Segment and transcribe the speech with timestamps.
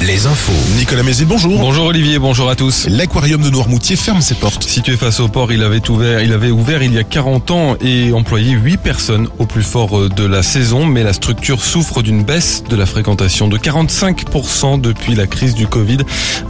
[0.00, 0.52] Les infos.
[0.78, 1.58] Nicolas Mézil, bonjour.
[1.58, 2.86] Bonjour Olivier, bonjour à tous.
[2.88, 4.62] L'aquarium de Noirmoutier ferme ses portes.
[4.62, 7.76] Situé face au port, il avait ouvert, il avait ouvert il y a 40 ans
[7.82, 12.24] et employé 8 personnes au plus fort de la saison, mais la structure souffre d'une
[12.24, 15.98] baisse de la fréquentation de 45% depuis la crise du Covid.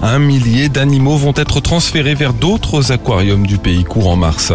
[0.03, 4.53] Un millier d'animaux vont être transférés vers d'autres aquariums du pays courant mars.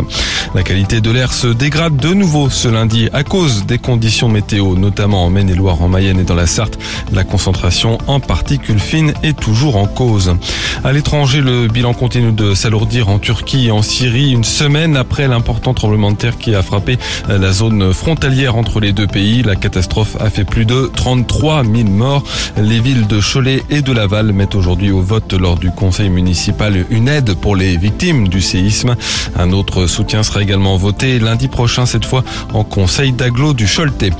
[0.54, 4.76] La qualité de l'air se dégrade de nouveau ce lundi à cause des conditions météo,
[4.76, 6.80] notamment en Maine-et-Loire, en Mayenne et dans la Sarthe.
[7.12, 10.36] La concentration en particules fines est toujours en cause.
[10.84, 15.28] À l'étranger, le bilan continue de s'alourdir en Turquie et en Syrie une semaine après
[15.28, 19.42] l'important tremblement de terre qui a frappé la zone frontalière entre les deux pays.
[19.42, 22.24] La catastrophe a fait plus de 33 000 morts.
[22.56, 26.86] Les villes de Cholet et de Laval mettent aujourd'hui au vote lors du conseil municipal
[26.92, 28.96] une aide pour les victimes du séisme.
[29.36, 32.24] Un autre soutien sera également voté lundi prochain, cette fois
[32.54, 34.12] en conseil d'agglo du Choletais.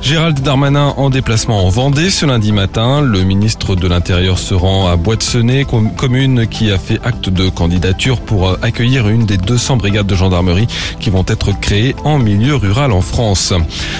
[0.00, 3.02] Gérald Darmanin en déplacement en Vendée ce lundi matin.
[3.02, 8.20] Le ministre de l'Intérieur se rend à Boîte-Sené, commune qui a fait acte de candidature
[8.20, 10.66] pour accueillir une des 200 brigades de gendarmerie
[11.00, 13.52] qui vont être créées en milieu rural en France.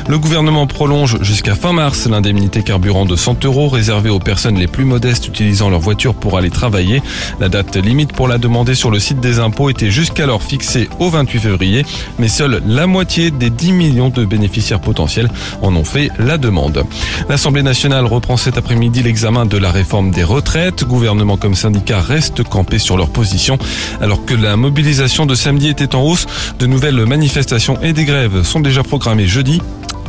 [0.09, 4.67] Le gouvernement prolonge jusqu'à fin mars l'indemnité carburant de 100 euros réservée aux personnes les
[4.67, 7.03] plus modestes utilisant leur voiture pour aller travailler.
[7.41, 11.11] La date limite pour la demander sur le site des impôts était jusqu'alors fixée au
[11.11, 11.87] 28 février,
[12.19, 15.31] mais seule la moitié des 10 millions de bénéficiaires potentiels
[15.63, 16.85] en ont fait la demande.
[17.29, 20.85] L'Assemblée nationale reprend cet après-midi l'examen de la réforme des retraites.
[20.85, 23.57] Gouvernement comme syndicat restent campés sur leur position.
[24.03, 26.27] Alors que la mobilisation de samedi était en hausse,
[26.59, 29.63] de nouvelles manifestations et des grèves sont déjà programmées jeudi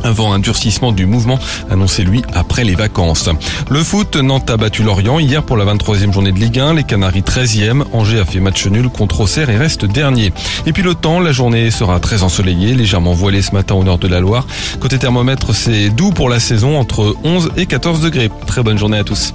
[0.04, 1.38] avant un durcissement du mouvement
[1.70, 3.28] annoncé lui après les vacances.
[3.70, 6.84] Le foot, Nantes a battu Lorient hier pour la 23e journée de Ligue 1, les
[6.84, 10.32] Canaries 13e, Angers a fait match nul contre Auxerre et reste dernier.
[10.66, 13.98] Et puis le temps, la journée sera très ensoleillée, légèrement voilée ce matin au nord
[13.98, 14.46] de la Loire.
[14.80, 18.30] Côté thermomètre, c'est doux pour la saison entre 11 et 14 degrés.
[18.46, 19.32] Très bonne journée à tous.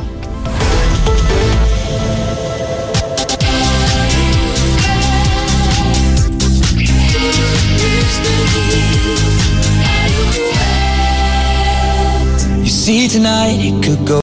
[12.82, 14.20] See tonight, it could go